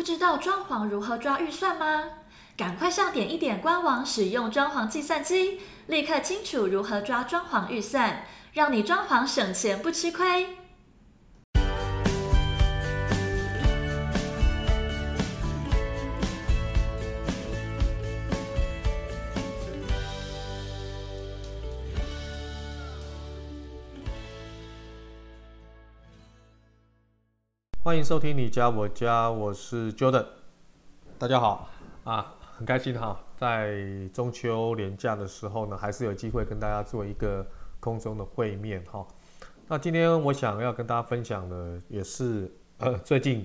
[0.00, 2.04] 不知道装潢如何抓预算吗？
[2.56, 8.24] 赶快上点一点官网，使用装潢计算机，立刻清楚如何抓装潢预算，
[8.54, 10.56] 让你装潢省钱不吃亏。
[27.90, 30.24] 欢迎收听你家我家，我是 Jordan，
[31.18, 31.68] 大家好
[32.04, 37.44] 啊，很开心哈，在中秋连假的时候呢，还是有机会跟大家做一个
[37.80, 39.04] 空中的会面哈。
[39.66, 42.48] 那今天我想要跟大家分享的，也是
[42.78, 43.44] 呃最近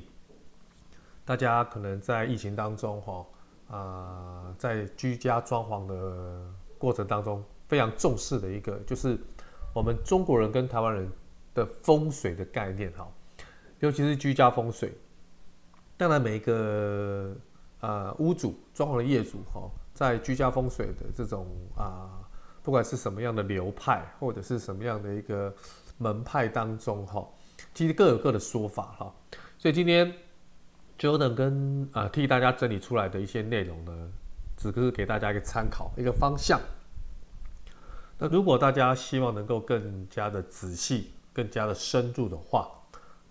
[1.26, 3.26] 大家可能在疫情当中哈
[3.76, 6.46] 啊，在居家装潢的
[6.78, 9.18] 过程当中非常重视的一个，就是
[9.74, 11.12] 我们中国人跟台湾人
[11.56, 13.08] 的风水的概念哈。
[13.80, 14.94] 尤其是居家风水，
[15.98, 17.36] 当然每一个
[17.82, 22.10] 呃屋主、装潢的业主哈，在居家风水的这种啊，
[22.64, 25.54] 不管是什么样的流派，或者是什么样的一个
[25.98, 27.28] 门派当中哈，
[27.74, 29.14] 其实各有各的说法哈。
[29.58, 30.14] 所以今天
[30.98, 34.12] Jordan 跟啊替大家整理出来的一些内容呢，
[34.58, 36.60] 只是给大家一个参考、一个方向。
[38.18, 42.72] 那如果大家希望能够更加的仔细、更加的深入的话，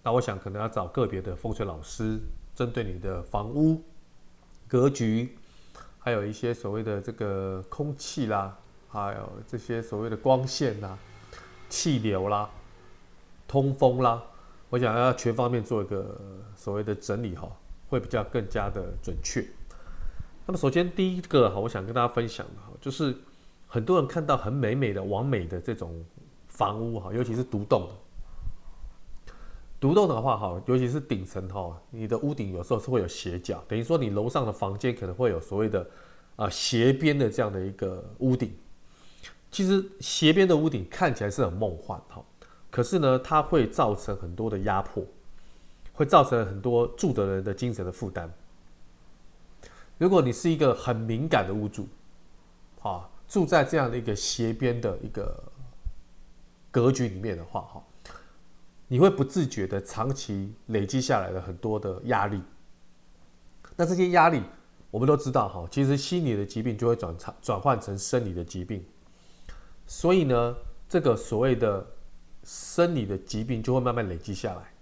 [0.06, 2.20] 那我想可能要找个别的风水老师，
[2.55, 3.83] 针对你的房屋
[4.69, 5.34] 格局，
[5.98, 8.55] 还有一些所谓的这个空气啦，
[8.86, 10.98] 还有这些所谓的光线啦、
[11.70, 12.50] 气流啦、
[13.48, 14.22] 通风啦，
[14.69, 16.20] 我想要全方面做一个
[16.55, 17.50] 所谓的整理哈，
[17.88, 19.42] 会比较更加的准确。
[20.44, 23.16] 那么首先第一个哈，我想跟大家分享的哈，就是
[23.66, 26.05] 很多人看到很美美的、完美的这种
[26.47, 27.88] 房屋哈，尤其是独栋。
[29.85, 35.87] 独栋的话，哈，尤其是顶层哈，你的屋顶有时候是会有斜角，等于说你楼上的房间可能会有所谓的
[36.37, 38.57] 啊斜边的这样的一个屋顶。
[39.51, 42.25] 其实斜边的屋顶看起来是很梦幻哈，
[42.71, 45.05] 可是呢，它会造成很多的压迫，
[45.93, 48.33] 会造成很多住的人的精神的负担。
[49.99, 51.87] 如果你是一个很敏感的屋主，
[52.81, 55.39] 啊，住在这样的一个斜边的一个
[56.71, 57.84] 格局里面的话，哈。
[58.87, 62.41] 你会不自觉的长期累积下来了很多的压力，
[63.77, 64.43] 那这些压力
[64.91, 68.84] 我们都知道哈，其实心理的疾病就会转成转换成生理的疾病，
[69.87, 70.55] 所以呢，
[70.87, 71.84] 这个所谓的
[72.44, 74.75] 生理的疾病就会慢慢累积下来，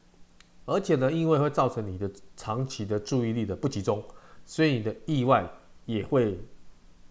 [0.65, 4.05] 而且呢，因为会造成你的长期的注意力的不集中，
[4.45, 5.49] 所以你的意外
[5.87, 6.39] 也会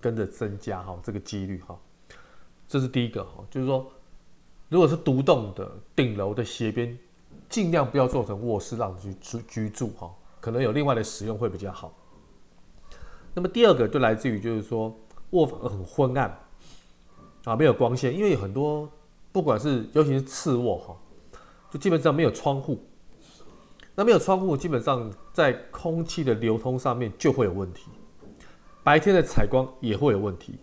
[0.02, 1.80] 跟着增加哈，这个几率哈，
[2.68, 3.92] 这是第一个哈，就是说。
[4.72, 6.98] 如果是独栋的顶楼的斜边，
[7.50, 10.10] 尽量不要做成卧室让你去居居住哈，
[10.40, 11.94] 可能有另外的使用会比较好。
[13.34, 14.98] 那么第二个就来自于就是说
[15.32, 16.40] 卧房很昏暗
[17.44, 18.90] 啊，没有光线，因为很多
[19.34, 20.96] 不管是尤其是次卧哈，
[21.70, 22.82] 就基本上没有窗户，
[23.94, 27.90] 那没有窗户，基本上在空气的流通上面就会有问题，
[28.86, 30.58] 白天的采光也会有问题。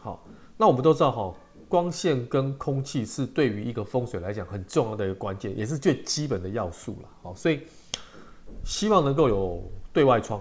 [0.00, 0.24] 好，
[0.56, 1.34] 那我们都知道哈。
[1.74, 7.08] 光线跟空气是对于一个风水来讲很重要的一个关键，也是最基本的要素了。
[7.20, 7.62] 好，所以
[8.62, 9.60] 希望能够有
[9.92, 10.40] 对外窗，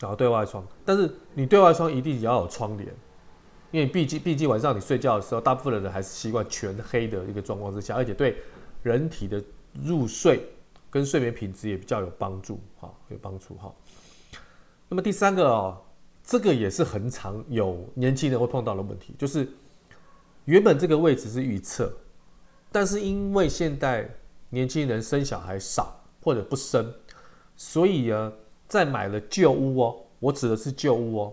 [0.00, 2.88] 然后对外窗，但是你对外窗一定也要有窗帘，
[3.70, 8.38] 因为毕竟毕竟晚上你睡觉的时候，大部分的人还是习惯全黑的一个状况之下，而且对
[8.82, 9.44] 人体的
[9.82, 10.40] 入睡
[10.88, 13.70] 跟睡眠品质也比较有帮助，哈，有帮助哈。
[14.88, 15.78] 那么第三个哦，
[16.22, 19.46] 这个也是很常有年轻人会碰到的问题，就是。
[20.44, 21.92] 原本这个位置是预测，
[22.70, 24.08] 但是因为现在
[24.50, 26.92] 年轻人生小孩少或者不生，
[27.56, 28.32] 所以呢，
[28.68, 31.32] 在买了旧屋哦，我指的是旧屋哦，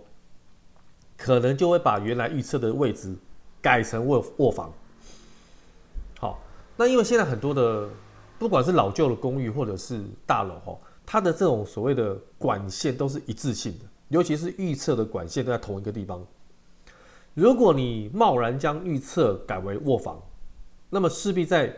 [1.17, 3.13] 可能就会把原来预测的位置
[3.61, 4.71] 改成卧卧房。
[6.19, 6.39] 好，
[6.77, 7.89] 那因为现在很多的
[8.39, 16.25] 不管是老旧的公寓或者是大楼哈，它的这种所谓的管线都是一致性的，尤其是预测的管线都在同一个地方。
[17.33, 20.21] 如果你贸然将预测改为卧房，
[20.89, 21.73] 那么势必在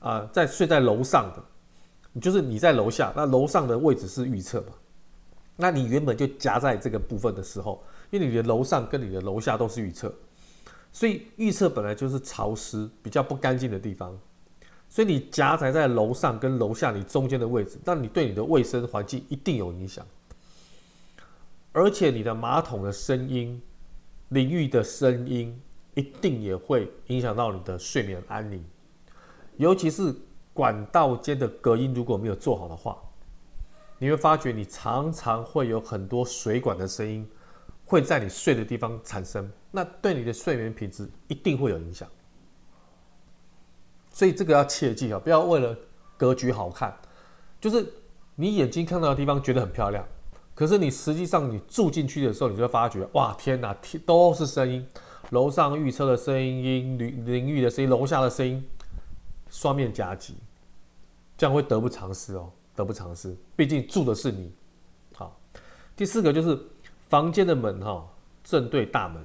[0.00, 4.68] 啊、在睡在楼上的，就是你在楼下，那楼上的位置是预测嘛？
[5.56, 10.12] 那你原本就夹在这个部分的时候，因为你的楼上跟你的楼下都是预测，
[10.92, 14.16] 所以预测本来就是潮湿、比较不干净的地方，
[14.88, 20.06] 所以你夹杂在楼上跟楼下你中间的位置，那你对你的卫生环境一定有影响，
[21.72, 23.60] 而且你的马桶的声音。
[24.30, 25.60] 淋浴的声音
[25.94, 28.64] 一定也会影响到你的睡眠安宁，
[29.56, 30.14] 尤其是
[30.52, 32.98] 管道间的隔音如果没有做好的话，
[33.98, 37.28] 你会发觉你常常会有很多水管的声音
[37.84, 42.08] 会在你睡的地方产生，那对你的睡眠品质一定会有影响。
[44.10, 45.76] 所以这个要切记啊，不要为了
[46.16, 46.94] 格局好看，
[47.60, 47.86] 就是
[48.34, 50.06] 你眼睛看到的地方觉得很漂亮，
[50.56, 53.72] 可是你实际上你住进去的时候，你就会发觉哇，天哪，
[54.04, 54.84] 都是声音，
[55.30, 58.66] 楼上浴车的声音、淋淋浴的声音、楼下的声音，
[59.50, 60.34] 双面夹击，
[61.36, 62.50] 这样会得不偿失哦。
[62.74, 64.52] 得不偿失，毕竟住的是你。
[65.14, 65.34] 好，
[65.96, 66.58] 第四个就是
[67.08, 68.06] 房间的门哈，
[68.44, 69.24] 正对大门。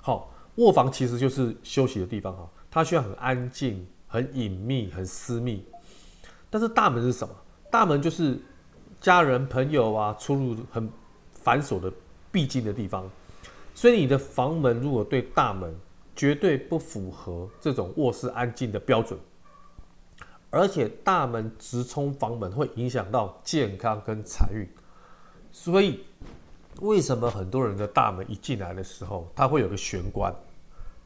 [0.00, 5.64] 好，卧房其实就是休息的地方哈，它需要很安静、很隐秘、很私密。
[6.50, 7.32] 但是大门是什么？
[7.70, 8.42] 大门就是
[9.04, 10.90] 家人朋友啊出入很
[11.30, 11.92] 繁琐的
[12.32, 13.06] 必经的地方。
[13.74, 15.74] 所以你的房门如果对大门，
[16.16, 19.20] 绝对不符合这种卧室安静的标准。
[20.48, 24.66] 而且大门直冲房门会影响到健康跟财运，
[25.52, 26.02] 所以
[26.80, 30.34] 为什么很多人的大门一进来的时候，它会有个玄关，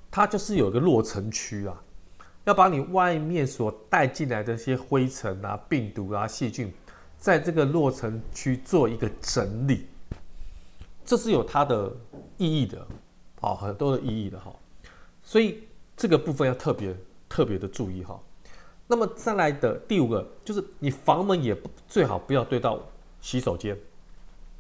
[0.09, 1.83] 它就是有个落尘区啊，
[2.45, 6.73] 要把你外面所带进来的一些灰尘啊、病毒啊、细菌，
[7.19, 9.87] 在这个落成区做一个整理，
[11.05, 11.93] 这是有它的
[12.37, 12.87] 意义的，
[13.41, 14.55] 好，很多的意义的哈，
[15.23, 15.65] 所以
[15.97, 16.97] 这个部分要特别
[17.29, 18.19] 特别的注意哈。
[18.87, 22.81] 那么再来的第五个就是，你房门也不最好不要对到
[23.21, 23.77] 洗手间，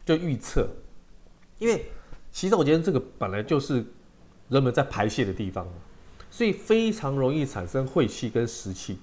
[0.04, 0.68] 就预测，
[1.58, 1.86] 因为
[2.32, 3.84] 洗手间这个本来就是
[4.48, 5.66] 人们在排泄的地方，
[6.30, 8.98] 所以非常容易产生晦气跟湿气，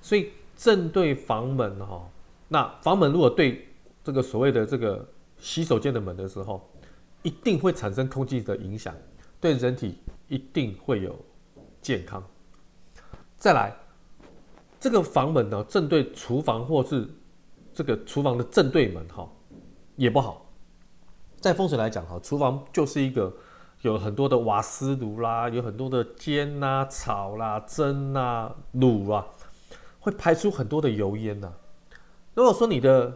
[0.00, 2.08] 所以正对房门哈，
[2.48, 3.66] 那房门如果对
[4.04, 5.06] 这个所谓的这个
[5.38, 6.68] 洗手间的门的时候，
[7.22, 8.94] 一定会产生空气的影响，
[9.40, 9.98] 对人体
[10.28, 11.14] 一定会有
[11.80, 12.22] 健康。
[13.36, 13.74] 再来。
[14.78, 17.08] 这个房门呢，正对厨房或是
[17.72, 19.26] 这个厨房的正对门哈，
[19.96, 20.46] 也不好。
[21.40, 23.34] 在风水来讲哈，厨房就是一个
[23.80, 29.26] 有很多的瓦斯炉啦，有很多的煎啦、炒啦、蒸啦、卤啊，
[29.98, 31.50] 会排出很多的油烟呐。
[32.36, 33.12] 如果说你的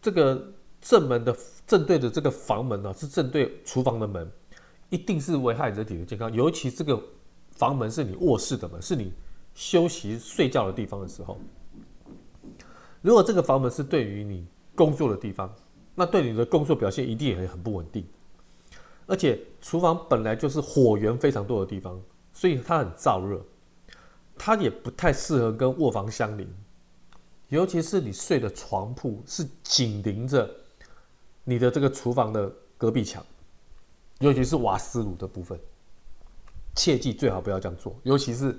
[0.00, 0.40] 这个
[0.80, 1.36] 正门的
[1.66, 4.30] 正对的这个房门呢，是正对厨房的门，
[4.90, 6.32] 一定是危害人体的健康。
[6.32, 7.02] 尤其这个
[7.50, 9.12] 房门是你卧室的门，是你。
[9.58, 11.38] 休息睡觉的地方的时候，
[13.00, 15.50] 如果这个房门是对于你工作的地方，
[15.94, 18.06] 那对你的工作表现一定也很不稳定。
[19.06, 21.98] 而且厨房本来就是火源非常多的地方，
[22.34, 23.42] 所以它很燥热，
[24.36, 26.46] 它也不太适合跟卧房相邻。
[27.48, 30.48] 尤其是你睡的床铺是紧邻着
[31.44, 33.24] 你的这个厨房的隔壁墙，
[34.18, 35.58] 尤其是瓦斯炉的部分，
[36.74, 38.56] 切记最好不要这样做，尤其是。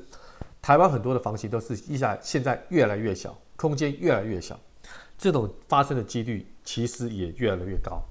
[0.60, 4.60] 台湾很多的房型都是一下现在越来越小，空间越来越小，
[5.18, 8.02] 这种发生的几率其实也越来越高，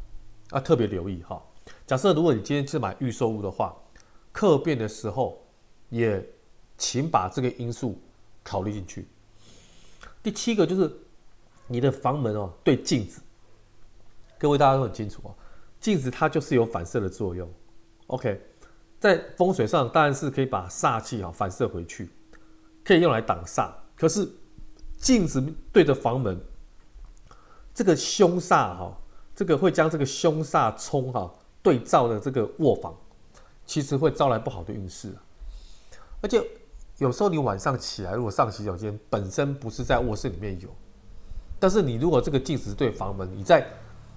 [0.50, 1.42] 啊，特别留意哈。
[1.86, 3.76] 假设如果你今天是买预售屋的话，
[4.32, 5.44] 客变的时候
[5.90, 6.24] 也
[6.78, 8.00] 请把这个因素
[8.42, 9.06] 考虑进去。
[10.26, 10.92] 第七个就是
[11.68, 13.20] 你的房门哦，对镜子，
[14.36, 15.32] 各位大家都很清楚哦，
[15.78, 17.48] 镜子它就是有反射的作用。
[18.08, 18.42] OK，
[18.98, 22.10] 在风水上当然是可以把煞气啊反射回去。
[22.82, 24.28] 可以用来挡煞，可是
[24.98, 25.40] 镜子
[25.72, 26.36] 对着房门，
[27.72, 28.98] 这个凶煞哈，
[29.32, 32.92] 这个会将这个凶煞冲哈对照的这个卧房，
[33.64, 35.14] 其实会招来不好的运势。
[36.20, 36.44] 而且
[36.98, 40.68] 有时候你晚上起来，如果上洗手间本身不是在卧室里面有，
[41.58, 43.66] 但是你如果这个镜子对房门，你在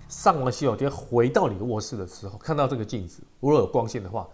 [0.07, 4.27] 上完洗手间回到你的卧室的时候，看到这个镜子，如果有光线的话，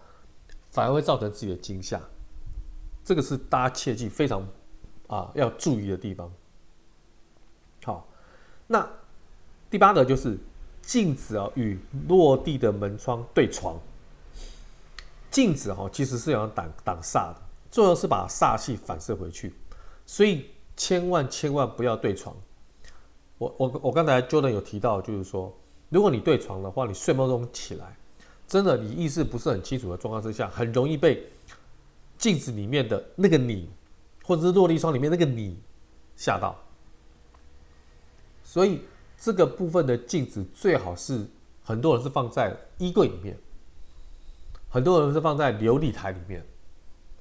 [0.70, 2.00] 反而会造成自己的惊吓。
[3.04, 4.46] 这个是大家切记非常
[5.06, 6.32] 啊要注意的地方。
[7.84, 8.06] 好，
[8.66, 8.88] 那
[9.68, 10.38] 第八个就是
[10.82, 13.76] 镜子啊与落地的门窗对床。
[15.30, 17.36] 镜子哈其实是要挡挡煞的，
[17.76, 19.52] 重要是把煞气反射回去，
[20.06, 20.46] 所以
[20.78, 22.34] 千万千万不要对床。
[23.36, 25.54] 我我我刚才 Jordan 有提到，就是说，
[25.90, 27.94] 如果你对床的话，你睡梦中起来，
[28.48, 31.22] 真的你意识不是很清楚的状况之下，很容易被。
[32.18, 33.68] 镜子里面的那个你，
[34.24, 35.60] 或者是落地窗里面那个你
[36.16, 36.56] 吓到，
[38.42, 38.80] 所以
[39.18, 41.26] 这个部分的镜子最好是
[41.62, 43.36] 很多人是放在衣柜里面，
[44.70, 46.42] 很多人是放在琉璃台里面。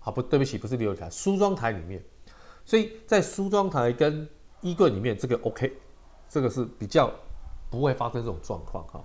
[0.06, 2.00] 好，不对不起，不是流理台，梳妆台里面。
[2.64, 4.30] 所以在梳妆台跟
[4.62, 5.76] 衣柜里面，这个 OK，
[6.30, 7.12] 这个是比较
[7.72, 9.04] 不会发生这种状况哈。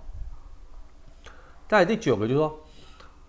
[1.67, 2.59] 再第九个就是说，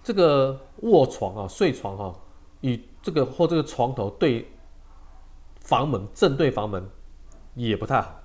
[0.04, 2.14] 这个卧床啊，睡床哈。
[2.60, 4.46] 与这个或这个床头对
[5.60, 6.86] 房门正对房门
[7.54, 8.22] 也不太好，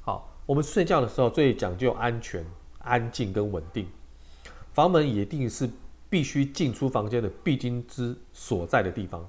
[0.00, 2.46] 好，我们睡觉的时候最讲究安全、
[2.78, 3.86] 安静跟稳定。
[4.72, 5.68] 房门一定是
[6.12, 9.26] 必须进出房间的必经之所在的地方，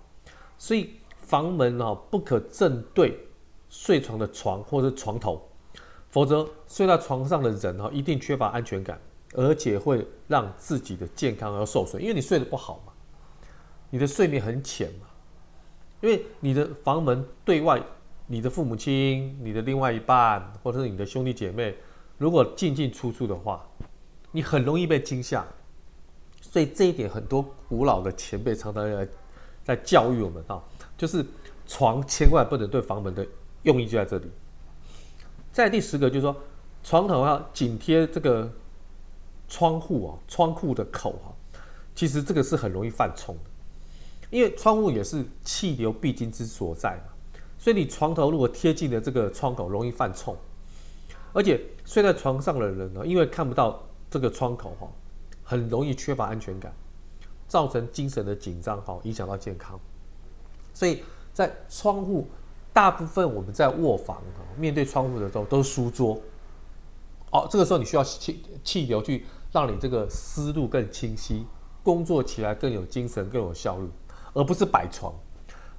[0.58, 3.18] 所以房门哦不可正对
[3.70, 5.42] 睡床的床或者床头，
[6.10, 9.00] 否则睡在床上的人哦一定缺乏安全感，
[9.34, 12.92] 而且会让自己的健康而受损，因为你睡得不好嘛，
[13.90, 15.08] 你的睡眠很浅嘛，
[16.02, 17.82] 因为你的房门对外，
[18.28, 21.74] 你的父母亲、你的另外一半或者是你的兄弟姐妹，
[22.18, 23.66] 如果进进出出的话。
[24.36, 25.46] 你很容易被惊吓，
[26.54, 29.08] 所以这一点很多古老的前辈常常在
[29.64, 30.62] 在教育我们啊，
[30.96, 31.26] 就是
[31.66, 33.26] 床千万不能对房门的
[33.64, 34.30] 用意就在这里。
[35.52, 36.36] 再第十个就是说，
[36.84, 38.48] 床头要紧贴这个
[39.50, 41.34] 窗户啊，窗户的口啊，
[41.96, 43.50] 其实这个是很容易犯冲的，
[44.30, 47.14] 因为窗户也是气流必经之所在嘛，
[47.58, 50.38] 所以你床头如果贴近了这个窗口，容易犯冲，
[51.34, 53.84] 而且睡在床上的人呢，因为看不到。
[54.14, 54.88] 这个窗口哈，
[55.54, 56.74] 很容易缺乏安全感，
[57.48, 59.80] 造成精神的紧张哈，影响到健康。
[60.74, 62.28] 所以在窗户，
[62.74, 64.20] 大部分我们在卧房
[64.58, 66.20] 面对窗户的时候都是书桌。
[67.30, 71.46] 哦，这个时候你需要气气流去让你这个思路更清晰，
[71.84, 73.88] 工作起来更有精神、更有效率，
[74.34, 75.14] 而不是摆床。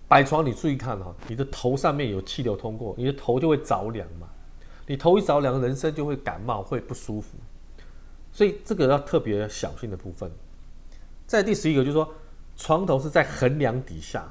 [0.06, 4.28] 摆床你注意看哈，你的头上面有气流通过，你的头就会着凉嘛。
[4.86, 7.36] 你头一着凉，人生就会感冒，会不舒服。
[8.34, 10.28] 所以这个要特别小心的部分。
[11.24, 12.12] 在第十一个就是说，
[12.56, 14.28] 床头是在横梁底下。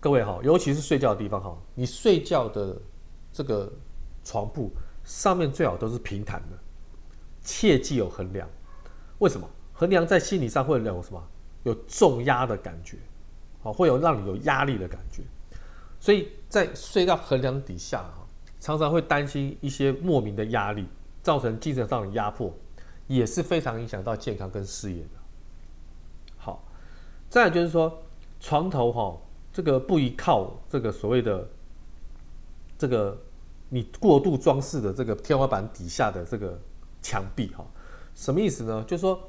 [0.00, 2.74] 各位哈，尤其是睡觉的地方哈，你睡觉的
[3.30, 3.70] 这个
[4.24, 4.72] 床铺
[5.04, 6.58] 上面最好都是平坦的，
[7.42, 8.48] 切记有横梁。
[9.18, 9.46] 为什么？
[9.74, 11.22] 横梁在心理上会有什么？
[11.64, 12.96] 有重压的感觉，
[13.62, 15.22] 好，会有让你有压力的感觉。
[16.00, 18.26] 所以在睡到横梁底下哈，
[18.58, 20.86] 常常会担心一些莫名的压力。
[21.22, 22.52] 造成精神上的压迫，
[23.06, 25.10] 也是非常影响到健康跟事业的。
[26.36, 26.64] 好，
[27.28, 28.02] 再就是说，
[28.40, 29.18] 床头哈，
[29.52, 31.48] 这个不宜靠这个所谓的
[32.78, 33.18] 这个
[33.68, 36.58] 你过度装饰的这个天花板底下的这个
[37.02, 37.64] 墙壁哈，
[38.14, 38.82] 什么意思呢？
[38.86, 39.20] 就是说，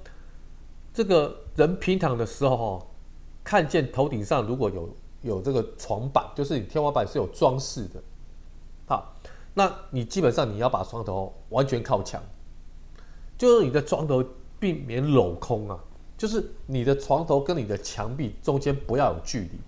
[0.93, 2.88] 这个人平躺的时候哈，
[3.43, 4.89] 看见头顶上如果有
[5.21, 8.01] 有这个床板，就是你天花板是有装饰的，
[9.53, 12.24] 那你基本上你要把床头完全靠墙，
[13.38, 14.24] 就是你的床头
[14.60, 15.77] 避免镂空啊，
[16.17, 19.60] 就是你的床头跟你的墙壁中间不要有距离。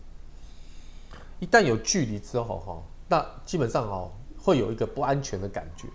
[1.40, 5.90] 一旦有距离之后哈，那基本上哦会有一个不安全的感觉，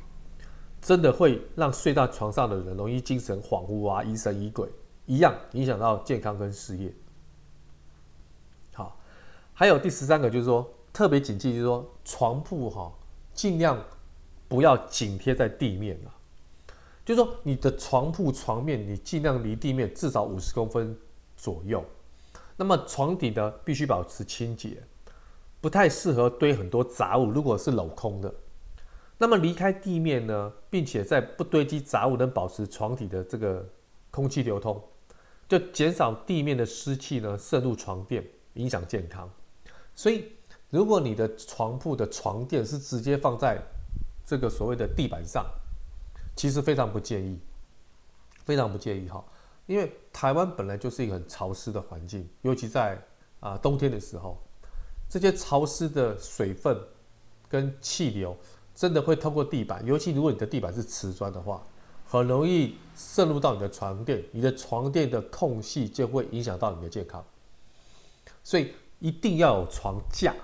[0.82, 4.68] 真的会让睡在床上的人容易精神恍惚啊、疑神疑鬼，
[5.06, 6.92] 一样影响到健康跟事业。
[8.74, 8.98] 好，
[9.54, 12.92] 还有第十三个就是说特别谨记，就是说床铺哈。
[13.38, 13.80] 尽量
[14.48, 16.10] 不要紧贴在地面啊，
[17.04, 20.98] 就是说你的床铺床面，你尽量离地面至少五十公分
[21.36, 21.84] 左右。
[22.56, 24.82] 那么床底呢，必须保持清洁，
[25.60, 27.30] 不太适合堆很多杂物。
[27.30, 28.34] 如果是镂空的，
[29.18, 33.64] 那么离开地面呢，并且在不堆积杂物，能保持床底的这个
[34.10, 34.82] 空气流通，
[35.48, 39.30] 就减少地面的湿气呢渗入床垫，影响健康。
[39.94, 40.32] 所以。
[40.70, 43.62] 如果你的床铺的床垫是直接放在
[44.26, 45.46] 这个所谓的地板上，
[46.36, 47.40] 其实非常不建议，
[48.44, 49.24] 非常不建议哈，
[49.66, 53.02] 因为台湾本来就是一个很潮湿的环境，尤其在
[53.40, 54.38] 啊冬天的时候，
[55.08, 56.78] 这些潮湿的水分
[57.48, 58.36] 跟气流
[58.74, 61.66] 真的会透过地板，尤其如果你的地板是瓷砖的话，
[62.06, 67.24] 很容易渗入到你的床垫，你的床垫的空隙就会影响到你的健康，
[68.44, 70.34] 所以一定要有床架。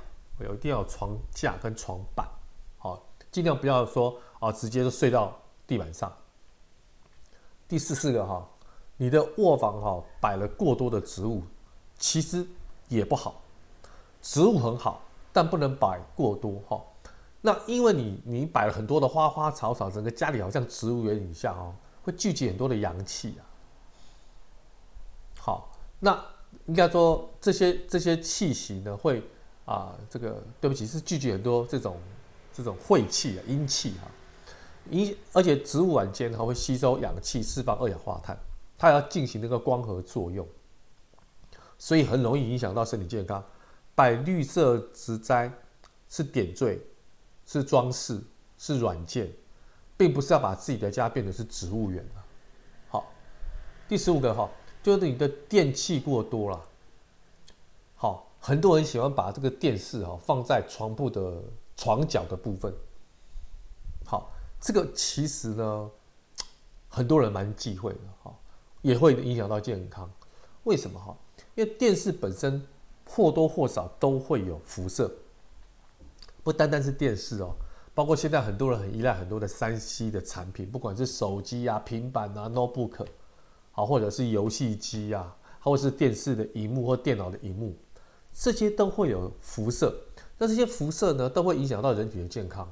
[0.41, 2.29] 有一定要床架跟床板，
[2.77, 3.01] 好，
[3.31, 5.33] 尽量不要说啊，直接就睡到
[5.65, 6.13] 地板上。
[7.69, 8.45] 第四四个哈，
[8.97, 11.43] 你的卧房哈摆了过多的植物，
[11.99, 12.45] 其实
[12.89, 13.41] 也不好。
[14.21, 16.83] 植物很好，但不能摆过多哈。
[17.41, 21.73] 那因为你你摆了很多的花花草草，整个家里好像植物园一样哦，
[22.03, 23.43] 会聚集很多的阳气啊。
[25.39, 26.25] 好，那
[26.67, 29.23] 应该说这些这些气息呢会。
[29.65, 31.97] 啊，这个对不起，是聚集很多这种
[32.53, 34.11] 这种晦气啊、阴气哈，
[34.91, 38.39] 阴而且植物晚间它会吸收氧气，释放二氧化碳，
[38.77, 40.47] 它要进行那个光合作用，
[41.79, 43.43] 所以很容易影响到身体健康。
[43.95, 45.51] 摆绿色植栽
[46.09, 46.79] 是点缀，
[47.47, 48.21] 是装饰，
[48.59, 49.33] 是软件，
[49.97, 52.05] 并不是要把自己的家变成是植物园。
[52.89, 53.11] 好，
[53.89, 54.51] 第十五个哈，
[54.83, 56.63] 就是你的电器过多了。
[58.47, 61.43] 很多人喜欢把这个电视哈放在床铺的
[61.79, 62.71] 床角的部分，
[64.05, 65.91] 好，这个其实呢，
[66.87, 68.35] 很多人蛮忌讳的哈，
[68.83, 70.11] 也会影响到健康。
[70.65, 71.17] 为什么哈？
[71.55, 72.63] 因为电视本身
[73.09, 75.11] 或多或少都会有辐射，
[76.43, 77.55] 不单单是电视哦，
[77.95, 83.07] 包括现在很多人很依赖很多的三 C 的产品，不管是手机啊、平板啊、notebook，
[83.73, 87.75] 好，或者是游戏机啊，或者是电视的荧幕或电脑的荧幕，
[88.35, 89.95] 这些都会有辐射。
[90.37, 92.69] 那这些辐射呢，都会影响到人体的健康。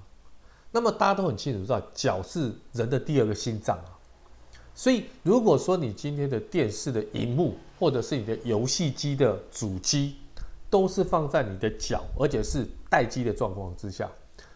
[0.72, 3.96] 那么大家都很清楚知道，脚是人的第二个心脏啊。
[4.74, 10.16] 所以如果说你今天的电视的荧幕，或者是你的游戏机的主机，
[10.70, 14.10] 都是放在你的脚，而且是待机的状况之下，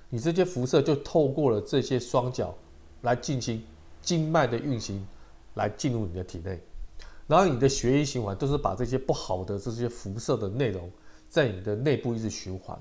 [0.08, 2.54] 你这些辐射就透过了这些双脚
[3.02, 3.62] 来进行
[4.00, 5.06] 经脉的运行，
[5.54, 6.58] 来进入你的体内，
[7.26, 10.90] 然后你的血液循环都是把这些不好的这些辐射的内容
[11.28, 12.78] 在你的内部一直循环。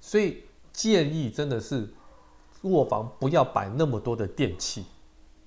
[0.00, 1.88] 所以建议真的是
[2.62, 4.84] 卧房不要摆那么多的电器，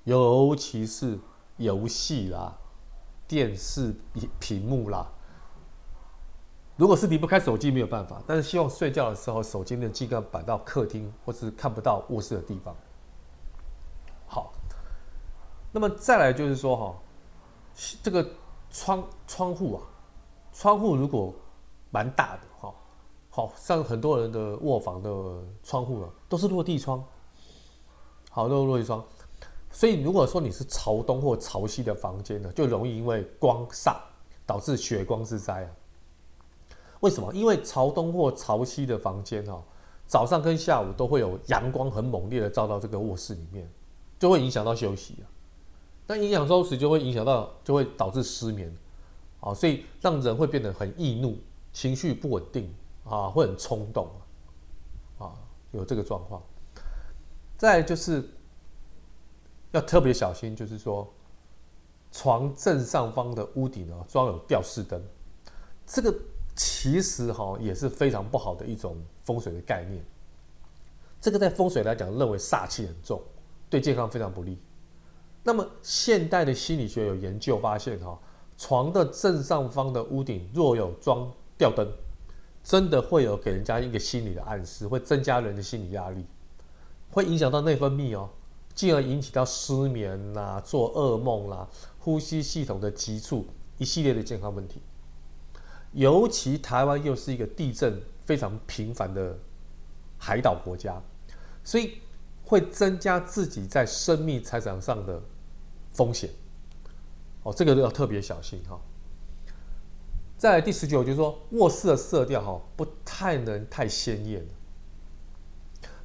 [0.06, 1.20] 尤其是
[1.58, 2.58] 游戏啦、
[3.28, 3.94] 电视
[4.40, 5.08] 屏幕啦。
[6.78, 12.74] 如果是离不开手机没有办法，但是希望睡觉的时候手机能尽量摆到客厅或是看不到卧室的地方。
[14.26, 14.54] 好，
[15.74, 16.96] 那么再来就是说哈，
[18.04, 18.28] 这个
[18.70, 19.82] 窗窗户啊，
[20.54, 21.34] 窗户如果
[21.92, 22.42] 蛮大的。
[23.32, 25.10] 好像很多人的卧房的
[25.64, 27.02] 窗户啊，都是落地窗，
[28.32, 29.06] 好，都是落地窗。
[29.72, 33.98] 所以如果说你是朝东或朝西的房间呢，就容易因为光煞
[34.48, 35.70] 导致血光之灾啊。
[37.02, 37.32] 为什么？
[37.34, 39.64] 因为朝东或朝西的房间哦，
[40.06, 43.72] 早上跟下午都会有阳光很猛烈的照到这个卧室里面，
[44.18, 45.26] 就会影响到休息啊。
[46.10, 48.76] 那影响休息就会影响到，就会导致失眠
[49.40, 51.38] 啊，所以让人会变得很易怒，
[51.72, 52.70] 情绪不稳定。
[53.06, 54.08] 啊，会很冲动，
[55.18, 55.34] 啊，
[55.72, 56.44] 有这个状况。
[57.58, 58.24] 再就是
[59.72, 61.12] 要特别小心，就是说
[62.12, 65.02] 床正上方的屋顶呢装有吊饰灯，
[65.88, 66.14] 这个
[66.56, 70.06] 其实哈也是非常不好的一种风水的概念。
[71.20, 73.20] 这个在风水来讲，认为煞气很重，
[73.72, 74.56] 对健康非常不利。
[75.44, 78.20] 那么现代的心理学有研究发现，哈，
[78.58, 81.88] 床的正上方的屋顶若有装吊灯。
[82.62, 86.26] 真的会有给人家一个心理的暗示，会增加人的心理压力，
[87.10, 88.30] 会影响到内分泌哦，
[88.76, 93.48] 进而引起到失眠啦、做噩梦啦、呼吸系统的急促
[93.78, 94.82] 一系列的健康问题。
[95.94, 99.40] 尤其台湾又是一个地震非常频繁的
[100.18, 101.02] 海岛国家，
[101.64, 101.94] 所以
[102.44, 105.20] 会增加自己在生命财产上的
[106.00, 106.30] 风险。
[107.44, 108.80] 哦，这个要特别小心哈、哦。
[110.38, 114.46] 再来第十九，就是说卧室的色调哈，不太能太鲜艳，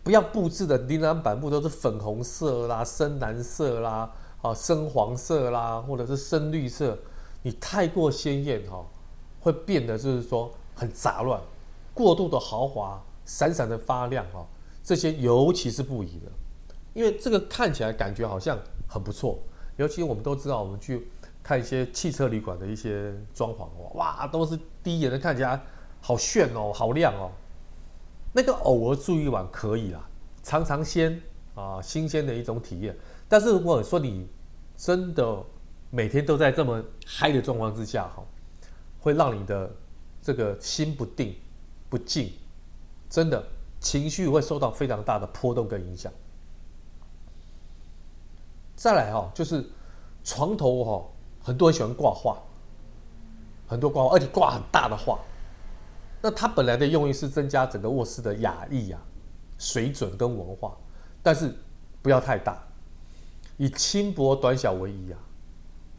[0.03, 6.99] 不要布置的琳琅满目都是粉红色啦、深蓝色啦、啊深黄色啦，或者是深绿色，
[7.43, 8.85] 你太过鲜艳哈，
[9.39, 11.41] 会变得就是说很杂乱，
[11.95, 14.45] 过度的豪华、闪闪的发亮哈，
[14.83, 16.33] 这些尤其是不宜的，
[16.93, 19.39] 因为这个看起来感觉好像很不错，
[19.77, 21.09] 尤其我们都知道，我们去。
[21.47, 25.61] 看一些汽车旅馆的一些装潢哦，哇，都是第一眼的看起来
[26.01, 27.31] 好炫哦，好亮哦。
[28.33, 30.09] 那个偶尔住一晚可以啦，
[30.43, 31.21] 尝尝鲜
[31.55, 32.97] 啊，新鲜的一种体验。
[33.29, 34.27] 但是如果说你
[34.75, 35.45] 真的
[35.91, 38.25] 每天都在这么嗨的状况之下哈，
[38.99, 39.71] 会让你的
[40.23, 41.37] 这个心不定
[41.91, 42.33] 不静，
[43.11, 43.45] 真的
[43.81, 46.11] 情绪会受到非常大的波动跟影响。
[48.85, 49.65] 再来哈，就是
[50.23, 51.07] 床头哈。
[51.43, 52.37] 很多人喜欢挂画，
[53.67, 55.19] 很多挂画，而且挂很大的画。
[56.21, 59.01] 那它本来的用意是增加整个卧室的雅意啊、
[59.57, 60.77] 水准跟文化，
[61.23, 61.57] 但是
[62.03, 62.63] 不要太大，
[63.57, 65.19] 以轻薄短小为宜啊。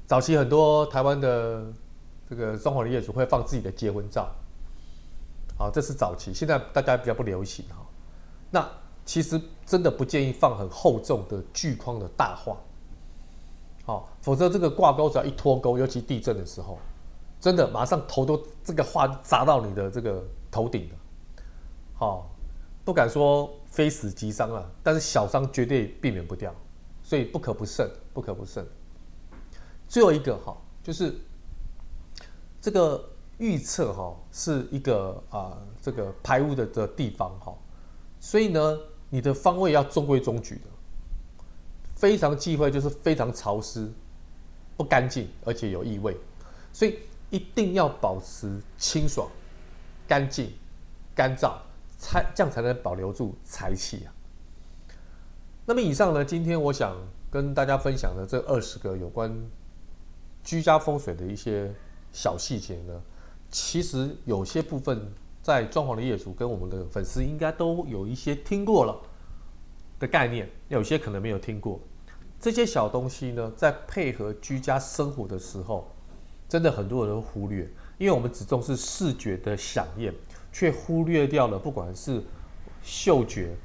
[0.06, 1.66] 早期很多台湾的
[2.30, 4.30] 这个装潢的业主会放自己的结婚照，
[5.58, 7.78] 好，这是早期，现在大家比较不流行哈。
[8.52, 8.70] 那
[9.04, 12.56] 其实真的不建议放很厚重的巨框的大画。
[13.86, 16.80] 好，否则这个挂钩只要一脱钩，尤其地震的时候，
[17.40, 20.96] 真的马上头都这个画砸到你的这个头顶了。
[21.94, 22.28] 好，
[22.84, 26.52] 不敢说非死即伤啊，但是小伤绝对避免不掉，
[27.04, 28.66] 所以不可不慎，不可不慎。
[29.88, 31.14] 最后一个哈，就是
[32.60, 37.56] 这个预测哈是一个啊这个排污的的地方哈，
[38.20, 38.80] 所以呢，
[39.12, 40.62] 你的方位要中规中矩的。
[41.96, 43.90] 非常忌讳就是非常潮湿、
[44.78, 46.16] 不干净，而且有异味，
[46.74, 49.28] 所以一定要保持清爽、
[50.08, 50.52] 干净、
[51.16, 51.54] 干燥，
[51.98, 54.14] 才这样才能保留住财气啊。
[55.66, 56.96] 那么以上呢，今天我想
[57.32, 59.34] 跟大家分享的这二十个有关
[60.44, 61.74] 居家风水的一些
[62.12, 63.02] 小细节呢，
[63.50, 68.96] 其实有些部分在装潢的业主跟我们的粉丝应该都有一些听过了
[70.00, 71.80] 的概念，有些可能没有听过。
[72.40, 75.92] 这些小东西呢，在配合居家生活的时候，
[76.48, 80.14] 真的很多人都忽略，因为我们只重视视觉的饗宴，
[80.52, 82.22] 却忽略掉了不管是
[82.84, 83.56] 嗅觉，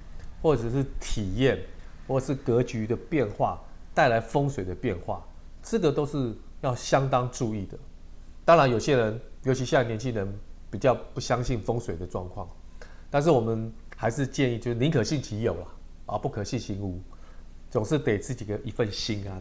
[0.41, 1.59] 或者是体验，
[2.07, 3.63] 或是格局的变化
[3.93, 5.23] 带来风水的变化，
[5.63, 7.77] 这个都是要相当注意的。
[8.45, 10.27] 当然，有些人，尤其现在年轻人
[10.71, 12.49] 比较不相信风水的状况，
[13.11, 15.67] 但是我们还是建议，就是宁可信其有啦，
[16.11, 17.01] 而，不可信行无，
[17.71, 19.41] 总是得自己的一份心安。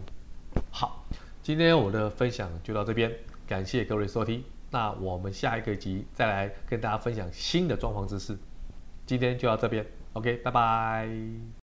[0.71, 1.03] 好，
[1.41, 3.11] 今天我的分享就到这边，
[3.47, 4.43] 感谢各位收听。
[4.71, 8.37] 那我们下一个集再来跟大家分享新的装潢知识。
[9.07, 11.58] 今天就到这边，OK，拜拜。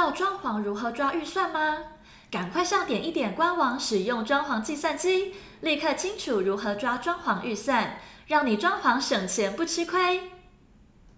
[0.00, 1.76] 道装潢如何抓预算吗？
[2.30, 10.39] 赶快上点一点官网使用装潢计算机，立刻清楚如何抓装潢预算，让你装潢省钱不吃亏。